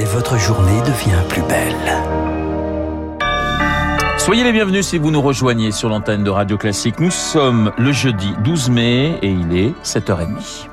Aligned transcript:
et 0.00 0.04
votre 0.04 0.38
journée 0.38 0.80
devient 0.86 1.22
plus 1.28 1.42
belle. 1.42 1.74
Soyez 4.16 4.44
les 4.44 4.52
bienvenus 4.52 4.86
si 4.86 4.96
vous 4.96 5.10
nous 5.10 5.20
rejoignez 5.20 5.72
sur 5.72 5.90
l'antenne 5.90 6.24
de 6.24 6.30
Radio 6.30 6.56
Classique. 6.56 7.00
Nous 7.00 7.10
sommes 7.10 7.70
le 7.76 7.92
jeudi 7.92 8.32
12 8.42 8.70
mai 8.70 9.18
et 9.20 9.28
il 9.28 9.54
est 9.54 9.72
7h30. 9.84 10.68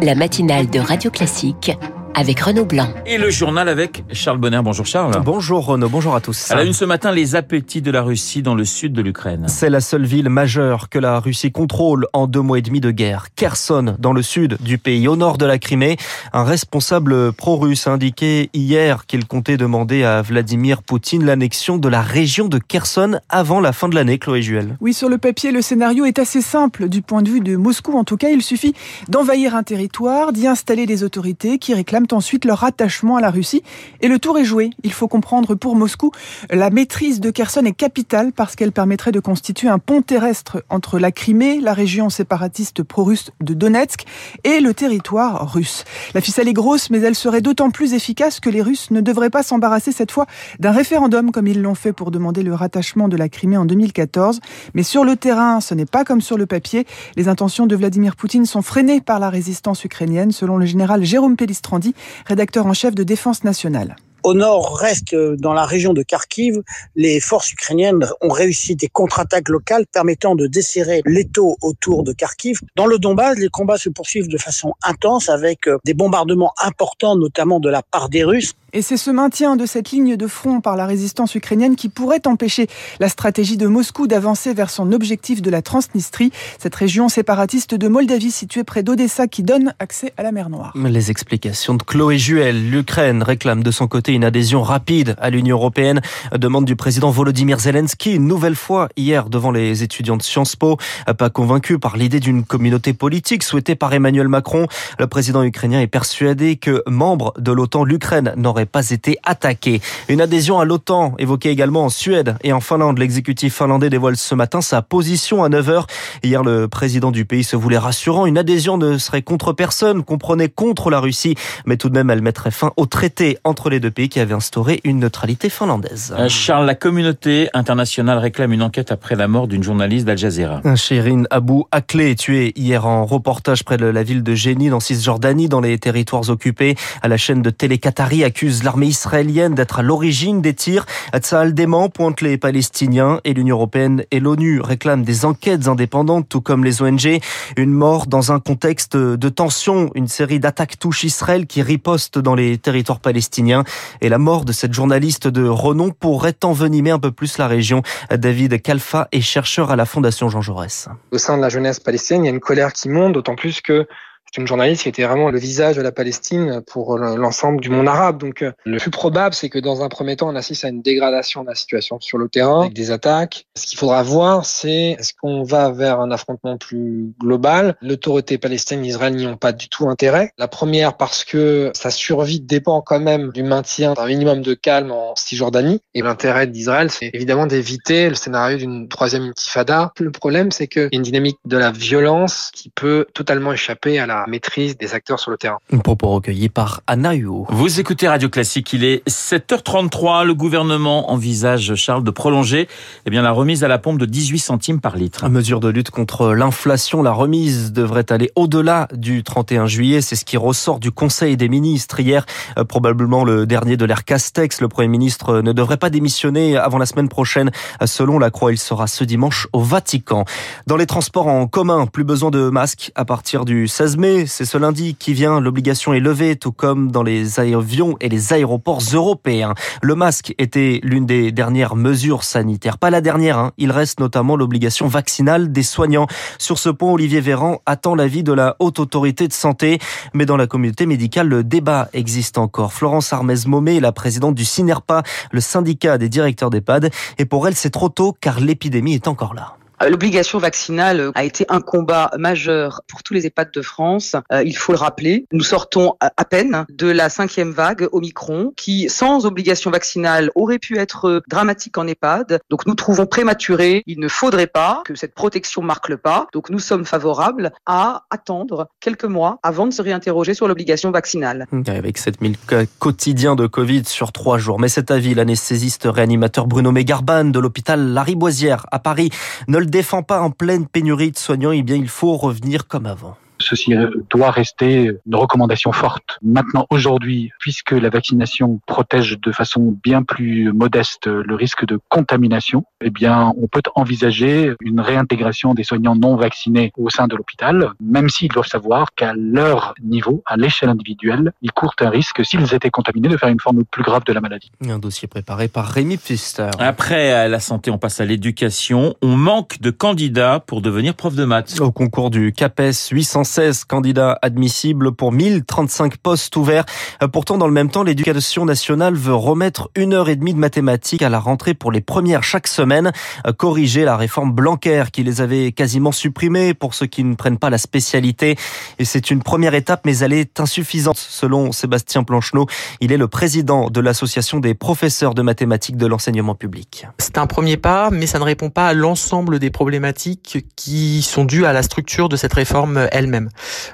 La 0.00 0.14
matinale 0.14 0.70
de 0.70 0.78
Radio 0.78 1.10
Classique 1.10 1.72
avec 2.14 2.40
Renaud 2.40 2.64
Blanc. 2.64 2.88
Et 3.06 3.18
le 3.18 3.30
journal 3.30 3.68
avec 3.68 4.04
Charles 4.12 4.38
Bonner. 4.38 4.60
Bonjour 4.62 4.86
Charles. 4.86 5.20
Bonjour 5.24 5.66
Renaud, 5.66 5.88
bonjour 5.88 6.14
à 6.14 6.20
tous. 6.20 6.50
À 6.50 6.54
la 6.54 6.64
une 6.64 6.72
ce 6.72 6.84
matin, 6.84 7.12
les 7.12 7.34
appétits 7.36 7.82
de 7.82 7.90
la 7.90 8.02
Russie 8.02 8.42
dans 8.42 8.54
le 8.54 8.64
sud 8.64 8.92
de 8.92 9.02
l'Ukraine. 9.02 9.46
C'est 9.48 9.70
la 9.70 9.80
seule 9.80 10.04
ville 10.04 10.28
majeure 10.28 10.88
que 10.88 10.98
la 10.98 11.18
Russie 11.18 11.50
contrôle 11.50 12.06
en 12.12 12.26
deux 12.26 12.40
mois 12.40 12.58
et 12.58 12.62
demi 12.62 12.80
de 12.80 12.90
guerre. 12.90 13.26
Kherson, 13.34 13.96
dans 13.98 14.12
le 14.12 14.22
sud 14.22 14.56
du 14.60 14.78
pays, 14.78 15.08
au 15.08 15.16
nord 15.16 15.38
de 15.38 15.46
la 15.46 15.58
Crimée. 15.58 15.96
Un 16.32 16.44
responsable 16.44 17.32
pro-russe 17.32 17.86
a 17.86 17.92
indiqué 17.92 18.50
hier 18.54 19.06
qu'il 19.06 19.26
comptait 19.26 19.56
demander 19.56 20.04
à 20.04 20.22
Vladimir 20.22 20.82
Poutine 20.82 21.24
l'annexion 21.24 21.78
de 21.78 21.88
la 21.88 22.02
région 22.02 22.48
de 22.48 22.58
Kherson 22.58 23.18
avant 23.28 23.60
la 23.60 23.72
fin 23.72 23.88
de 23.88 23.94
l'année, 23.94 24.18
Chloé 24.18 24.42
Juel. 24.42 24.76
Oui, 24.80 24.94
sur 24.94 25.08
le 25.08 25.18
papier, 25.18 25.50
le 25.50 25.62
scénario 25.62 26.04
est 26.04 26.18
assez 26.18 26.40
simple. 26.40 26.88
Du 26.88 27.02
point 27.02 27.22
de 27.22 27.30
vue 27.30 27.40
de 27.40 27.56
Moscou, 27.56 27.98
en 27.98 28.04
tout 28.04 28.16
cas, 28.16 28.28
il 28.28 28.42
suffit 28.42 28.74
d'envahir 29.08 29.56
un 29.56 29.62
territoire, 29.62 30.32
d'y 30.32 30.46
installer 30.46 30.86
des 30.86 31.02
autorités 31.02 31.58
qui 31.58 31.74
réclament 31.74 32.03
ensuite 32.12 32.44
leur 32.44 32.64
attachement 32.64 33.16
à 33.16 33.20
la 33.20 33.30
Russie. 33.30 33.62
Et 34.00 34.08
le 34.08 34.18
tour 34.18 34.38
est 34.38 34.44
joué. 34.44 34.70
Il 34.82 34.92
faut 34.92 35.08
comprendre 35.08 35.54
pour 35.54 35.76
Moscou, 35.76 36.10
la 36.50 36.70
maîtrise 36.70 37.20
de 37.20 37.30
Kherson 37.30 37.64
est 37.64 37.72
capitale 37.72 38.32
parce 38.32 38.56
qu'elle 38.56 38.72
permettrait 38.72 39.12
de 39.12 39.20
constituer 39.20 39.68
un 39.68 39.78
pont 39.78 40.02
terrestre 40.02 40.62
entre 40.68 40.98
la 40.98 41.12
Crimée, 41.12 41.60
la 41.60 41.72
région 41.72 42.10
séparatiste 42.10 42.82
pro-russe 42.82 43.30
de 43.40 43.54
Donetsk, 43.54 44.04
et 44.44 44.60
le 44.60 44.74
territoire 44.74 45.52
russe. 45.52 45.84
La 46.14 46.20
ficelle 46.20 46.48
est 46.48 46.52
grosse, 46.52 46.90
mais 46.90 47.00
elle 47.00 47.14
serait 47.14 47.40
d'autant 47.40 47.70
plus 47.70 47.94
efficace 47.94 48.40
que 48.40 48.50
les 48.50 48.62
Russes 48.62 48.90
ne 48.90 49.00
devraient 49.00 49.30
pas 49.30 49.42
s'embarrasser 49.42 49.92
cette 49.92 50.10
fois 50.10 50.26
d'un 50.58 50.72
référendum 50.72 51.32
comme 51.32 51.46
ils 51.46 51.60
l'ont 51.60 51.74
fait 51.74 51.92
pour 51.92 52.10
demander 52.10 52.42
le 52.42 52.54
rattachement 52.54 53.08
de 53.08 53.16
la 53.16 53.28
Crimée 53.28 53.56
en 53.56 53.64
2014. 53.64 54.40
Mais 54.74 54.82
sur 54.82 55.04
le 55.04 55.16
terrain, 55.16 55.60
ce 55.60 55.74
n'est 55.74 55.86
pas 55.86 56.04
comme 56.04 56.20
sur 56.20 56.36
le 56.36 56.46
papier. 56.46 56.86
Les 57.16 57.28
intentions 57.28 57.66
de 57.66 57.76
Vladimir 57.76 58.16
Poutine 58.16 58.46
sont 58.46 58.62
freinées 58.62 59.00
par 59.00 59.18
la 59.18 59.30
résistance 59.30 59.84
ukrainienne, 59.84 60.32
selon 60.32 60.56
le 60.56 60.66
général 60.66 61.04
Jérôme 61.04 61.36
Pellistrandi, 61.36 61.93
rédacteur 62.26 62.66
en 62.66 62.74
chef 62.74 62.94
de 62.94 63.02
Défense 63.02 63.44
nationale. 63.44 63.96
Au 64.24 64.32
nord-est, 64.32 65.14
dans 65.14 65.52
la 65.52 65.66
région 65.66 65.92
de 65.92 66.02
Kharkiv, 66.02 66.62
les 66.96 67.20
forces 67.20 67.52
ukrainiennes 67.52 68.08
ont 68.22 68.30
réussi 68.30 68.74
des 68.74 68.88
contre-attaques 68.88 69.50
locales 69.50 69.84
permettant 69.86 70.34
de 70.34 70.46
desserrer 70.46 71.02
l'étau 71.04 71.58
autour 71.60 72.04
de 72.04 72.14
Kharkiv. 72.14 72.60
Dans 72.74 72.86
le 72.86 72.98
Donbass, 72.98 73.36
les 73.36 73.50
combats 73.50 73.76
se 73.76 73.90
poursuivent 73.90 74.28
de 74.28 74.38
façon 74.38 74.72
intense 74.82 75.28
avec 75.28 75.68
euh, 75.68 75.76
des 75.84 75.92
bombardements 75.92 76.54
importants, 76.56 77.16
notamment 77.16 77.60
de 77.60 77.68
la 77.68 77.82
part 77.82 78.08
des 78.08 78.24
Russes. 78.24 78.54
Et 78.76 78.82
c'est 78.82 78.96
ce 78.96 79.12
maintien 79.12 79.54
de 79.54 79.66
cette 79.66 79.92
ligne 79.92 80.16
de 80.16 80.26
front 80.26 80.60
par 80.60 80.74
la 80.74 80.84
résistance 80.84 81.36
ukrainienne 81.36 81.76
qui 81.76 81.88
pourrait 81.88 82.26
empêcher 82.26 82.66
la 82.98 83.08
stratégie 83.08 83.56
de 83.56 83.68
Moscou 83.68 84.08
d'avancer 84.08 84.52
vers 84.52 84.68
son 84.68 84.90
objectif 84.90 85.42
de 85.42 85.48
la 85.48 85.62
Transnistrie, 85.62 86.32
cette 86.58 86.74
région 86.74 87.08
séparatiste 87.08 87.76
de 87.76 87.86
Moldavie 87.86 88.32
située 88.32 88.64
près 88.64 88.82
d'Odessa 88.82 89.28
qui 89.28 89.44
donne 89.44 89.74
accès 89.78 90.12
à 90.16 90.24
la 90.24 90.32
mer 90.32 90.50
Noire. 90.50 90.72
Les 90.74 91.12
explications 91.12 91.74
de 91.74 91.84
Chloé 91.84 92.18
Juel. 92.18 92.68
L'Ukraine 92.68 93.22
réclame 93.22 93.62
de 93.62 93.70
son 93.70 93.86
côté 93.86 94.12
une 94.12 94.24
adhésion 94.24 94.64
rapide 94.64 95.14
à 95.20 95.30
l'Union 95.30 95.56
européenne. 95.56 96.00
Demande 96.36 96.64
du 96.64 96.74
président 96.74 97.12
Volodymyr 97.12 97.60
Zelensky 97.60 98.14
une 98.14 98.26
nouvelle 98.26 98.56
fois 98.56 98.88
hier 98.96 99.30
devant 99.30 99.52
les 99.52 99.84
étudiants 99.84 100.16
de 100.16 100.22
Sciences 100.24 100.56
Po. 100.56 100.78
Pas 101.16 101.30
convaincu 101.30 101.78
par 101.78 101.96
l'idée 101.96 102.18
d'une 102.18 102.42
communauté 102.42 102.92
politique 102.92 103.44
souhaitée 103.44 103.76
par 103.76 103.94
Emmanuel 103.94 104.26
Macron. 104.26 104.66
Le 104.98 105.06
président 105.06 105.44
ukrainien 105.44 105.80
est 105.80 105.86
persuadé 105.86 106.56
que 106.56 106.82
membre 106.88 107.34
de 107.38 107.52
l'OTAN, 107.52 107.84
l'Ukraine 107.84 108.34
n'aurait 108.36 108.63
pas 108.66 108.90
été 108.90 109.18
attaqué. 109.24 109.80
Une 110.08 110.20
adhésion 110.20 110.58
à 110.58 110.64
l'OTAN 110.64 111.14
évoquée 111.18 111.50
également 111.50 111.84
en 111.84 111.88
Suède 111.88 112.36
et 112.42 112.52
en 112.52 112.60
Finlande. 112.60 112.98
L'exécutif 112.98 113.54
finlandais 113.54 113.90
dévoile 113.90 114.16
ce 114.16 114.34
matin 114.34 114.60
sa 114.60 114.82
position 114.82 115.44
à 115.44 115.48
9h. 115.48 115.84
Hier, 116.22 116.42
le 116.42 116.68
président 116.68 117.10
du 117.10 117.24
pays 117.24 117.44
se 117.44 117.56
voulait 117.56 117.78
rassurant. 117.78 118.26
Une 118.26 118.38
adhésion 118.38 118.78
ne 118.78 118.98
serait 118.98 119.22
contre 119.22 119.52
personne, 119.52 120.04
comprenait 120.04 120.48
contre 120.48 120.90
la 120.90 121.00
Russie, 121.00 121.34
mais 121.66 121.76
tout 121.76 121.88
de 121.88 121.94
même, 121.94 122.10
elle 122.10 122.22
mettrait 122.22 122.50
fin 122.50 122.72
au 122.76 122.86
traité 122.86 123.38
entre 123.44 123.70
les 123.70 123.80
deux 123.80 123.90
pays 123.90 124.08
qui 124.08 124.20
avait 124.20 124.34
instauré 124.34 124.80
une 124.84 125.00
neutralité 125.00 125.48
finlandaise. 125.48 126.14
Euh, 126.18 126.28
Charles, 126.28 126.66
la 126.66 126.74
communauté 126.74 127.48
internationale 127.54 128.18
réclame 128.18 128.52
une 128.52 128.62
enquête 128.62 128.92
après 128.92 129.16
la 129.16 129.28
mort 129.28 129.48
d'une 129.48 129.62
journaliste 129.62 130.06
d'Al 130.06 130.18
Jazeera. 130.18 130.60
Shirin 130.76 131.24
Abou 131.30 131.66
Akleh, 131.70 132.14
tuée 132.14 132.52
hier 132.56 132.86
en 132.86 133.04
reportage 133.04 133.64
près 133.64 133.76
de 133.76 133.86
la 133.86 134.02
ville 134.02 134.22
de 134.22 134.34
Génie, 134.34 134.68
dans 134.68 134.80
Cisjordanie, 134.80 135.48
dans 135.48 135.60
les 135.60 135.78
territoires 135.78 136.28
occupés. 136.30 136.76
À 137.02 137.08
la 137.08 137.16
chaîne 137.16 137.42
de 137.42 137.50
télé 137.50 137.78
Qatari 137.78 138.24
accuse 138.24 138.53
l'armée 138.62 138.86
israélienne 138.86 139.54
d'être 139.54 139.80
à 139.80 139.82
l'origine 139.82 140.40
des 140.40 140.54
tirs. 140.54 140.86
Tzahal 141.16 141.54
dément, 141.54 141.88
pointe 141.88 142.20
les 142.20 142.38
Palestiniens 142.38 143.20
et 143.24 143.34
l'Union 143.34 143.56
européenne 143.56 144.04
et 144.10 144.20
l'ONU 144.20 144.60
réclament 144.60 145.02
des 145.02 145.24
enquêtes 145.24 145.66
indépendantes, 145.66 146.28
tout 146.28 146.40
comme 146.40 146.62
les 146.62 146.82
ONG. 146.82 147.20
Une 147.56 147.72
mort 147.72 148.06
dans 148.06 148.32
un 148.32 148.40
contexte 148.40 148.96
de 148.96 149.28
tension. 149.28 149.90
Une 149.94 150.08
série 150.08 150.38
d'attaques 150.38 150.78
touche 150.78 151.04
Israël 151.04 151.46
qui 151.46 151.62
riposte 151.62 152.18
dans 152.18 152.34
les 152.34 152.58
territoires 152.58 153.00
palestiniens. 153.00 153.64
Et 154.00 154.08
la 154.08 154.18
mort 154.18 154.44
de 154.44 154.52
cette 154.52 154.74
journaliste 154.74 155.26
de 155.26 155.48
renom 155.48 155.90
pourrait 155.90 156.36
envenimer 156.44 156.90
un 156.90 156.98
peu 156.98 157.10
plus 157.10 157.38
la 157.38 157.48
région. 157.48 157.82
David 158.10 158.60
Kalfa 158.60 159.08
est 159.10 159.20
chercheur 159.20 159.70
à 159.70 159.76
la 159.76 159.86
Fondation 159.86 160.28
Jean 160.28 160.42
Jaurès. 160.42 160.88
Au 161.10 161.18
sein 161.18 161.36
de 161.36 161.42
la 161.42 161.48
jeunesse 161.48 161.80
palestinienne, 161.80 162.24
il 162.24 162.26
y 162.26 162.30
a 162.30 162.34
une 162.34 162.40
colère 162.40 162.72
qui 162.72 162.88
monte, 162.88 163.14
d'autant 163.14 163.36
plus 163.36 163.60
que 163.60 163.86
c'est 164.34 164.40
une 164.40 164.48
journaliste 164.48 164.82
qui 164.82 164.88
était 164.88 165.04
vraiment 165.04 165.30
le 165.30 165.38
visage 165.38 165.76
de 165.76 165.82
la 165.82 165.92
Palestine 165.92 166.60
pour 166.66 166.98
l'ensemble 166.98 167.60
du 167.60 167.70
monde 167.70 167.86
arabe. 167.86 168.18
Donc, 168.18 168.42
euh, 168.42 168.50
le 168.64 168.78
plus 168.78 168.90
probable, 168.90 169.32
c'est 169.32 169.48
que 169.48 169.60
dans 169.60 169.84
un 169.84 169.88
premier 169.88 170.16
temps, 170.16 170.28
on 170.28 170.34
assiste 170.34 170.64
à 170.64 170.70
une 170.70 170.82
dégradation 170.82 171.44
de 171.44 171.48
la 171.48 171.54
situation 171.54 172.00
sur 172.00 172.18
le 172.18 172.28
terrain, 172.28 172.62
avec 172.62 172.72
des 172.72 172.90
attaques. 172.90 173.46
Ce 173.54 173.64
qu'il 173.64 173.78
faudra 173.78 174.02
voir, 174.02 174.44
c'est 174.44 174.96
est-ce 174.98 175.12
qu'on 175.14 175.44
va 175.44 175.70
vers 175.70 176.00
un 176.00 176.10
affrontement 176.10 176.58
plus 176.58 177.12
global. 177.20 177.76
L'autorité 177.80 178.36
palestinienne 178.36 178.84
et 178.84 178.88
Israël 178.88 179.14
n'y 179.14 179.24
ont 179.28 179.36
pas 179.36 179.52
du 179.52 179.68
tout 179.68 179.88
intérêt. 179.88 180.32
La 180.36 180.48
première, 180.48 180.96
parce 180.96 181.22
que 181.22 181.70
sa 181.72 181.90
survie 181.90 182.40
dépend 182.40 182.80
quand 182.80 182.98
même 182.98 183.30
du 183.30 183.44
maintien 183.44 183.94
d'un 183.94 184.06
minimum 184.06 184.42
de 184.42 184.54
calme 184.54 184.90
en 184.90 185.14
Cisjordanie. 185.14 185.80
Et 185.94 186.02
l'intérêt 186.02 186.48
d'Israël, 186.48 186.90
c'est 186.90 187.10
évidemment 187.12 187.46
d'éviter 187.46 188.08
le 188.08 188.16
scénario 188.16 188.58
d'une 188.58 188.88
troisième 188.88 189.22
intifada. 189.28 189.92
Le 190.00 190.10
problème, 190.10 190.50
c'est 190.50 190.66
qu'il 190.66 190.82
y 190.82 190.86
a 190.86 190.88
une 190.90 191.02
dynamique 191.02 191.38
de 191.44 191.56
la 191.56 191.70
violence 191.70 192.50
qui 192.52 192.68
peut 192.68 193.06
totalement 193.14 193.52
échapper 193.52 194.00
à 194.00 194.06
la 194.06 194.23
maîtrise 194.26 194.76
des 194.76 194.94
acteurs 194.94 195.18
sur 195.20 195.30
le 195.30 195.36
terrain. 195.36 195.58
Un 195.72 195.78
propos 195.78 196.08
recueilli 196.08 196.48
par 196.48 196.80
Anna 196.86 197.14
Huot. 197.14 197.46
Vous 197.50 197.80
écoutez 197.80 198.08
Radio 198.08 198.28
Classique, 198.28 198.72
il 198.72 198.84
est 198.84 199.06
7h33. 199.08 200.24
Le 200.24 200.34
gouvernement 200.34 201.10
envisage, 201.10 201.74
Charles, 201.74 202.04
de 202.04 202.10
prolonger 202.10 202.68
eh 203.06 203.10
bien, 203.10 203.22
la 203.22 203.32
remise 203.32 203.64
à 203.64 203.68
la 203.68 203.78
pompe 203.78 203.98
de 203.98 204.06
18 204.06 204.38
centimes 204.38 204.80
par 204.80 204.96
litre. 204.96 205.24
À 205.24 205.28
mesure 205.28 205.60
de 205.60 205.68
lutte 205.68 205.90
contre 205.90 206.34
l'inflation, 206.34 207.02
la 207.02 207.12
remise 207.12 207.72
devrait 207.72 208.10
aller 208.10 208.30
au-delà 208.36 208.88
du 208.94 209.22
31 209.22 209.66
juillet. 209.66 210.00
C'est 210.00 210.16
ce 210.16 210.24
qui 210.24 210.36
ressort 210.36 210.78
du 210.78 210.90
Conseil 210.90 211.36
des 211.36 211.48
ministres. 211.48 212.00
Hier, 212.00 212.24
euh, 212.58 212.64
probablement 212.64 213.24
le 213.24 213.46
dernier 213.46 213.76
de 213.76 213.84
l'ère 213.84 214.04
Castex, 214.04 214.60
le 214.60 214.68
Premier 214.68 214.88
ministre 214.88 215.40
ne 215.40 215.52
devrait 215.52 215.76
pas 215.76 215.90
démissionner 215.90 216.56
avant 216.56 216.78
la 216.78 216.86
semaine 216.86 217.08
prochaine. 217.08 217.50
Selon 217.84 218.18
la 218.18 218.30
Croix, 218.30 218.52
il 218.52 218.58
sera 218.58 218.86
ce 218.86 219.04
dimanche 219.04 219.48
au 219.52 219.60
Vatican. 219.60 220.24
Dans 220.66 220.76
les 220.76 220.86
transports 220.86 221.26
en 221.26 221.46
commun, 221.46 221.86
plus 221.86 222.04
besoin 222.04 222.30
de 222.30 222.48
masques 222.48 222.92
à 222.94 223.04
partir 223.04 223.44
du 223.44 223.68
16 223.68 223.96
mai 223.96 224.13
c'est 224.26 224.44
ce 224.44 224.58
lundi 224.58 224.94
qui 224.94 225.12
vient, 225.12 225.40
l'obligation 225.40 225.92
est 225.92 226.00
levée, 226.00 226.36
tout 226.36 226.52
comme 226.52 226.90
dans 226.90 227.02
les 227.02 227.40
avions 227.40 227.96
et 228.00 228.08
les 228.08 228.32
aéroports 228.32 228.82
européens. 228.92 229.54
Le 229.82 229.94
masque 229.94 230.34
était 230.38 230.80
l'une 230.82 231.06
des 231.06 231.32
dernières 231.32 231.74
mesures 231.74 232.22
sanitaires. 232.22 232.78
Pas 232.78 232.90
la 232.90 233.00
dernière, 233.00 233.38
hein. 233.38 233.52
il 233.58 233.72
reste 233.72 234.00
notamment 234.00 234.36
l'obligation 234.36 234.86
vaccinale 234.86 235.52
des 235.52 235.62
soignants. 235.62 236.06
Sur 236.38 236.58
ce 236.58 236.68
point, 236.70 236.92
Olivier 236.92 237.20
Véran 237.20 237.60
attend 237.66 237.94
l'avis 237.94 238.22
de 238.22 238.32
la 238.32 238.56
Haute 238.58 238.78
Autorité 238.78 239.26
de 239.26 239.32
Santé, 239.32 239.78
mais 240.12 240.26
dans 240.26 240.36
la 240.36 240.46
communauté 240.46 240.86
médicale, 240.86 241.28
le 241.28 241.42
débat 241.44 241.88
existe 241.92 242.38
encore. 242.38 242.72
Florence 242.72 243.12
Armez-Momé, 243.12 243.80
la 243.80 243.92
présidente 243.92 244.34
du 244.34 244.44
CINERPA, 244.44 245.02
le 245.32 245.40
syndicat 245.40 245.98
des 245.98 246.08
directeurs 246.08 246.50
d'EHPAD, 246.50 246.90
et 247.18 247.24
pour 247.24 247.48
elle, 247.48 247.54
c'est 247.54 247.70
trop 247.70 247.88
tôt 247.88 248.14
car 248.20 248.40
l'épidémie 248.40 248.94
est 248.94 249.08
encore 249.08 249.34
là. 249.34 249.56
Euh, 249.84 249.88
l'obligation 249.88 250.38
vaccinale 250.38 251.10
a 251.14 251.24
été 251.24 251.44
un 251.48 251.60
combat 251.60 252.10
majeur 252.18 252.82
pour 252.88 253.02
tous 253.02 253.14
les 253.14 253.26
EHPAD 253.26 253.50
de 253.52 253.62
France. 253.62 254.16
Euh, 254.32 254.42
il 254.44 254.56
faut 254.56 254.72
le 254.72 254.78
rappeler. 254.78 255.26
Nous 255.32 255.42
sortons 255.42 255.94
à 256.00 256.24
peine 256.24 256.64
de 256.70 256.88
la 256.88 257.08
cinquième 257.08 257.52
vague 257.52 257.88
Omicron, 257.92 258.52
qui, 258.56 258.88
sans 258.88 259.26
obligation 259.26 259.70
vaccinale, 259.70 260.30
aurait 260.34 260.58
pu 260.58 260.78
être 260.78 261.22
dramatique 261.28 261.78
en 261.78 261.86
EHPAD. 261.86 262.40
Donc 262.50 262.66
nous 262.66 262.74
trouvons 262.74 263.06
prématuré. 263.06 263.82
Il 263.86 264.00
ne 264.00 264.08
faudrait 264.08 264.46
pas 264.46 264.82
que 264.84 264.94
cette 264.94 265.14
protection 265.14 265.62
marque 265.62 265.88
le 265.88 265.96
pas. 265.96 266.26
Donc 266.32 266.50
nous 266.50 266.58
sommes 266.58 266.84
favorables 266.84 267.52
à 267.66 268.04
attendre 268.10 268.68
quelques 268.80 269.04
mois 269.04 269.38
avant 269.42 269.66
de 269.66 269.72
se 269.72 269.82
réinterroger 269.82 270.34
sur 270.34 270.48
l'obligation 270.48 270.90
vaccinale. 270.90 271.46
Avec 271.66 271.98
7000 271.98 272.36
cas 272.38 272.64
quotidiens 272.78 273.36
de 273.36 273.46
Covid 273.46 273.84
sur 273.84 274.12
trois 274.12 274.38
jours. 274.38 274.58
Mais 274.58 274.68
cet 274.68 274.90
avis, 274.90 275.14
l'anesthésiste 275.14 275.84
réanimateur 275.84 276.46
Bruno 276.46 276.72
Mégarban 276.72 277.24
de 277.24 277.38
l'hôpital 277.38 277.92
Lariboisière 277.92 278.66
à 278.70 278.78
Paris 278.78 279.10
ne 279.48 279.58
le 279.58 279.66
défend 279.74 280.04
pas 280.04 280.20
en 280.20 280.30
pleine 280.30 280.68
pénurie 280.68 281.10
de 281.10 281.18
soignants, 281.18 281.50
eh 281.50 281.64
bien 281.64 281.74
il 281.74 281.88
faut 281.88 282.16
revenir 282.16 282.68
comme 282.68 282.86
avant. 282.86 283.16
Ceci 283.44 283.74
doit 284.10 284.30
rester 284.30 284.92
une 285.06 285.14
recommandation 285.14 285.72
forte. 285.72 286.18
Maintenant, 286.22 286.66
aujourd'hui, 286.70 287.30
puisque 287.38 287.72
la 287.72 287.90
vaccination 287.90 288.60
protège 288.66 289.18
de 289.20 289.32
façon 289.32 289.76
bien 289.82 290.02
plus 290.02 290.52
modeste 290.52 291.06
le 291.06 291.34
risque 291.34 291.66
de 291.66 291.78
contamination, 291.88 292.64
eh 292.80 292.90
bien, 292.90 293.32
on 293.40 293.46
peut 293.46 293.62
envisager 293.74 294.54
une 294.60 294.80
réintégration 294.80 295.54
des 295.54 295.64
soignants 295.64 295.96
non 295.96 296.16
vaccinés 296.16 296.72
au 296.76 296.90
sein 296.90 297.06
de 297.06 297.16
l'hôpital, 297.16 297.70
même 297.80 298.08
s'ils 298.08 298.30
doivent 298.30 298.46
savoir 298.46 298.94
qu'à 298.94 299.12
leur 299.14 299.74
niveau, 299.82 300.22
à 300.26 300.36
l'échelle 300.36 300.68
individuelle, 300.68 301.32
ils 301.42 301.52
courent 301.52 301.74
un 301.80 301.90
risque, 301.90 302.24
s'ils 302.24 302.54
étaient 302.54 302.70
contaminés, 302.70 303.08
de 303.08 303.16
faire 303.16 303.28
une 303.28 303.40
forme 303.40 303.64
plus 303.64 303.82
grave 303.82 304.04
de 304.04 304.12
la 304.12 304.20
maladie. 304.20 304.50
Un 304.68 304.78
dossier 304.78 305.08
préparé 305.08 305.48
par 305.48 305.66
Rémi 305.66 305.96
Pfister. 305.96 306.50
Après 306.58 307.28
la 307.28 307.40
santé, 307.40 307.70
on 307.70 307.78
passe 307.78 308.00
à 308.00 308.04
l'éducation. 308.04 308.94
On 309.02 309.16
manque 309.16 309.60
de 309.60 309.70
candidats 309.70 310.40
pour 310.46 310.62
devenir 310.62 310.94
prof 310.94 311.14
de 311.14 311.24
maths. 311.24 311.60
Au 311.60 311.72
concours 311.72 312.10
du 312.10 312.32
CAPES, 312.32 312.90
816 313.34 313.64
candidats 313.64 314.18
admissibles 314.22 314.92
pour 314.92 315.10
1035 315.10 315.96
postes 315.96 316.36
ouverts. 316.36 316.64
Pourtant, 317.12 317.36
dans 317.36 317.48
le 317.48 317.52
même 317.52 317.68
temps, 317.68 317.82
l'éducation 317.82 318.44
nationale 318.44 318.94
veut 318.94 319.14
remettre 319.14 319.70
une 319.74 319.92
heure 319.92 320.08
et 320.08 320.14
demie 320.14 320.34
de 320.34 320.38
mathématiques 320.38 321.02
à 321.02 321.08
la 321.08 321.18
rentrée 321.18 321.54
pour 321.54 321.72
les 321.72 321.80
premières 321.80 322.22
chaque 322.22 322.46
semaine, 322.46 322.92
corriger 323.36 323.84
la 323.84 323.96
réforme 323.96 324.32
Blanquer 324.32 324.84
qui 324.92 325.02
les 325.02 325.20
avait 325.20 325.50
quasiment 325.50 325.90
supprimées 325.90 326.54
pour 326.54 326.74
ceux 326.74 326.86
qui 326.86 327.02
ne 327.02 327.14
prennent 327.16 327.38
pas 327.38 327.50
la 327.50 327.58
spécialité. 327.58 328.36
Et 328.78 328.84
c'est 328.84 329.10
une 329.10 329.22
première 329.22 329.54
étape, 329.54 329.82
mais 329.84 329.98
elle 329.98 330.12
est 330.12 330.38
insuffisante 330.38 330.98
selon 330.98 331.50
Sébastien 331.50 332.04
Plancheneau. 332.04 332.46
Il 332.80 332.92
est 332.92 332.96
le 332.96 333.08
président 333.08 333.68
de 333.68 333.80
l'association 333.80 334.38
des 334.38 334.54
professeurs 334.54 335.14
de 335.14 335.22
mathématiques 335.22 335.76
de 335.76 335.86
l'enseignement 335.86 336.36
public. 336.36 336.86
C'est 336.98 337.18
un 337.18 337.26
premier 337.26 337.56
pas, 337.56 337.90
mais 337.90 338.06
ça 338.06 338.20
ne 338.20 338.24
répond 338.24 338.50
pas 338.50 338.68
à 338.68 338.74
l'ensemble 338.74 339.40
des 339.40 339.50
problématiques 339.50 340.44
qui 340.54 341.02
sont 341.02 341.24
dues 341.24 341.46
à 341.46 341.52
la 341.52 341.64
structure 341.64 342.08
de 342.08 342.16
cette 342.16 342.32
réforme 342.32 342.88
elle-même. 342.92 343.13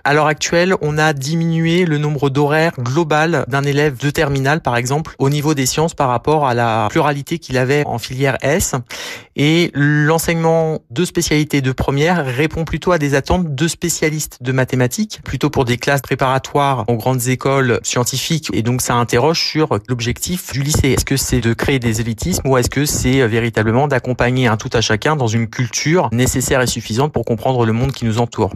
À 0.05 0.15
l'heure 0.15 0.27
actuelle, 0.27 0.75
on 0.81 0.99
a 0.99 1.13
diminué 1.13 1.85
le 1.85 1.99
nombre 1.99 2.31
d'horaires 2.31 2.73
global 2.79 3.45
d'un 3.49 3.63
élève 3.63 3.99
de 3.99 4.11
terminale, 4.11 4.61
par 4.61 4.77
exemple, 4.77 5.15
au 5.19 5.29
niveau 5.29 5.55
des 5.55 5.67
sciences 5.67 5.95
par 5.95 6.09
rapport 6.09 6.47
à 6.47 6.55
la 6.55 6.89
pluralité 6.91 7.39
qu'il 7.39 7.59
avait 7.59 7.85
en 7.87 7.99
filière 7.99 8.37
S. 8.43 8.75
Et 9.37 9.71
l'enseignement 9.75 10.81
de 10.91 11.05
spécialité 11.05 11.61
de 11.61 11.73
première 11.73 12.25
répond 12.27 12.65
plutôt 12.65 12.93
à 12.93 12.99
des 12.99 13.15
attentes 13.15 13.55
de 13.55 13.69
spécialistes 13.69 14.39
de 14.43 14.53
mathématiques, 14.53 15.21
plutôt 15.25 15.51
pour 15.51 15.65
des 15.65 15.79
classes 15.79 16.03
préparatoires 16.03 16.85
aux 16.89 16.97
grandes 16.97 17.29
écoles 17.29 17.81
scientifiques. 17.83 18.51
Et 18.53 18.63
donc 18.63 18.83
ça 18.83 18.95
interroge 18.95 19.41
sur 19.41 19.79
l'objectif 19.89 20.53
du 20.53 20.63
lycée. 20.63 20.91
Est-ce 20.91 21.05
que 21.05 21.17
c'est 21.17 21.41
de 21.41 21.55
créer 21.55 21.79
des 21.79 22.01
élitismes 22.01 22.47
ou 22.47 22.57
est-ce 22.59 22.71
que 22.71 22.85
c'est 22.85 23.27
véritablement 23.27 23.89
d'accompagner 23.89 24.47
un 24.47 24.57
tout 24.57 24.71
à 24.73 24.81
chacun 24.81 25.17
dans 25.17 25.27
une 25.27 25.49
culture 25.49 26.09
nécessaire 26.13 26.61
et 26.61 26.67
suffisante 26.67 27.13
pour 27.13 27.25
comprendre 27.25 27.65
le 27.65 27.73
monde 27.73 27.93
qui 27.93 28.05
nous 28.05 28.19
entoure? 28.19 28.53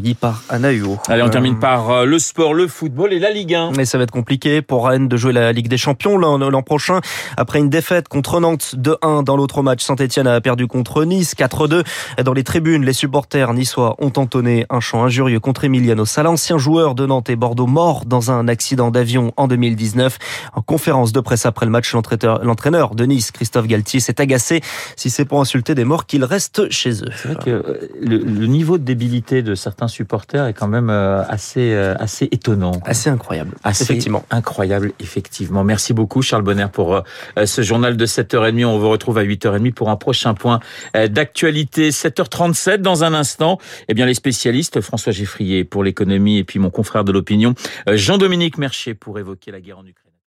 Recueilli 0.00 0.14
par 0.14 0.42
Anna 0.48 0.70
Huot. 0.72 0.98
Allez, 1.08 1.22
on 1.22 1.28
termine 1.28 1.58
par 1.58 1.90
euh, 1.90 2.04
le 2.04 2.18
sport, 2.18 2.54
le 2.54 2.66
football 2.66 3.12
et 3.12 3.18
la 3.18 3.30
Ligue 3.30 3.54
1. 3.54 3.72
Mais 3.76 3.84
ça 3.84 3.98
va 3.98 4.04
être 4.04 4.10
compliqué 4.10 4.62
pour 4.62 4.86
Rennes 4.88 5.08
de 5.08 5.16
jouer 5.16 5.32
la 5.32 5.52
Ligue 5.52 5.68
des 5.68 5.76
Champions 5.76 6.16
l'an 6.16 6.62
prochain. 6.62 7.00
Après 7.36 7.58
une 7.58 7.70
défaite 7.70 8.08
contre 8.08 8.40
Nantes 8.40 8.74
2-1 8.76 9.24
dans 9.24 9.36
l'autre 9.36 9.62
match, 9.62 9.82
Saint-Etienne 9.82 10.26
a 10.26 10.40
perdu 10.40 10.66
contre 10.66 11.04
Nice 11.04 11.34
4-2. 11.36 11.84
Dans 12.24 12.32
les 12.32 12.44
tribunes, 12.44 12.84
les 12.84 12.92
supporters 12.92 13.52
niçois 13.54 13.96
ont 13.98 14.12
entonné 14.16 14.66
un 14.70 14.80
chant 14.80 15.04
injurieux 15.04 15.40
contre 15.40 15.64
Emiliano 15.64 16.04
Sala, 16.04 16.30
ancien 16.30 16.58
joueur 16.58 16.94
de 16.94 17.06
Nantes 17.06 17.30
et 17.30 17.36
Bordeaux 17.36 17.66
mort 17.66 18.04
dans 18.06 18.30
un 18.30 18.48
accident 18.48 18.90
d'avion 18.90 19.32
en 19.36 19.48
2019. 19.48 20.18
En 20.54 20.62
conférence 20.62 21.12
de 21.12 21.20
presse 21.20 21.46
après 21.46 21.66
le 21.66 21.72
match, 21.72 21.94
l'entraîneur 21.94 22.94
de 22.94 23.04
Nice, 23.04 23.30
Christophe 23.30 23.66
Galtier, 23.66 24.00
s'est 24.00 24.20
agacé 24.20 24.60
si 24.96 25.10
c'est 25.10 25.24
pour 25.24 25.40
insulter 25.40 25.74
des 25.74 25.84
morts 25.84 26.06
qu'il 26.06 26.24
reste 26.24 26.70
chez 26.70 27.02
eux. 27.02 27.10
C'est 27.16 27.28
vrai 27.28 27.44
que 27.44 27.50
euh, 27.50 27.88
le, 28.00 28.18
le, 28.18 28.46
niveau 28.46 28.78
de 28.78 28.84
débilité 28.84 29.42
de 29.42 29.54
certains 29.54 29.88
supporters 29.90 30.46
est 30.46 30.54
quand 30.54 30.68
même 30.68 30.88
euh, 30.88 31.22
assez, 31.28 31.74
euh, 31.74 31.94
assez 31.98 32.28
étonnant. 32.32 32.72
Assez 32.86 33.10
incroyable. 33.10 33.54
Assez 33.62 33.84
effectivement. 33.84 34.24
Incroyable, 34.30 34.92
effectivement. 35.00 35.64
Merci 35.64 35.92
beaucoup, 35.92 36.22
Charles 36.22 36.42
Bonner, 36.42 36.68
pour 36.72 37.02
ce 37.44 37.62
journal 37.62 37.96
de 37.96 38.06
7h30. 38.06 38.64
On 38.64 38.78
vous 38.78 38.88
retrouve 38.88 39.18
à 39.18 39.24
8h30 39.24 39.72
pour 39.72 39.90
un 39.90 39.96
prochain 39.96 40.34
point 40.34 40.60
d'actualité. 40.94 41.90
7h37 41.90 42.78
dans 42.78 43.04
un 43.04 43.12
instant. 43.12 43.58
Eh 43.88 43.94
bien, 43.94 44.06
les 44.06 44.14
spécialistes, 44.14 44.80
François 44.80 45.12
Geffrier 45.12 45.64
pour 45.64 45.84
l'économie 45.84 46.38
et 46.38 46.44
puis 46.44 46.58
mon 46.58 46.70
confrère 46.70 47.04
de 47.04 47.12
l'opinion, 47.12 47.54
Jean-Dominique 47.86 48.58
Mercier 48.58 48.94
pour 48.94 49.18
évoquer 49.18 49.50
la 49.50 49.60
guerre 49.60 49.78
en 49.78 49.86
Ukraine. 49.86 50.09